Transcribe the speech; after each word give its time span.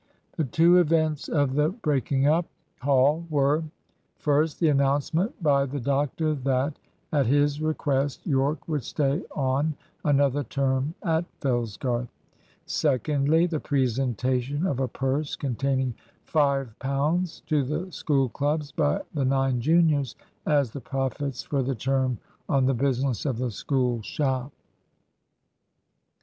The 0.35 0.45
two 0.45 0.79
events 0.79 1.29
of 1.29 1.53
the 1.53 1.69
breaking 1.69 2.25
up 2.25 2.47
"Hall" 2.81 3.27
were 3.29 3.63
first 4.17 4.59
the 4.59 4.67
announcement 4.69 5.43
by 5.43 5.67
the 5.67 5.79
doctor 5.79 6.33
that, 6.33 6.79
at 7.11 7.27
his 7.27 7.61
request, 7.61 8.25
Yorke 8.25 8.67
would 8.67 8.81
stay 8.83 9.23
on 9.35 9.75
another 10.03 10.43
term 10.43 10.95
at 11.03 11.25
Fellsgarth; 11.39 12.07
secondly, 12.65 13.45
the 13.45 13.59
presentation 13.59 14.65
of 14.65 14.79
a 14.79 14.87
purse 14.87 15.35
containing 15.35 15.93
five 16.25 16.79
pounds 16.79 17.41
to 17.41 17.61
the 17.63 17.91
School 17.91 18.27
clubs 18.27 18.71
by 18.71 19.01
the 19.13 19.23
nine 19.23 19.61
juniors, 19.61 20.15
as 20.47 20.71
the 20.71 20.81
profits 20.81 21.43
for 21.43 21.61
the 21.61 21.75
term 21.75 22.17
on 22.49 22.65
the 22.65 22.73
business 22.73 23.23
of 23.23 23.37
the 23.37 23.51
School 23.51 24.01
shop. 24.01 24.51